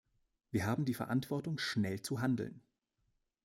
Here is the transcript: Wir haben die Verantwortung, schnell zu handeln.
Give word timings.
Wir 0.49 0.65
haben 0.65 0.85
die 0.85 0.95
Verantwortung, 0.95 1.59
schnell 1.59 2.01
zu 2.01 2.21
handeln. 2.21 2.63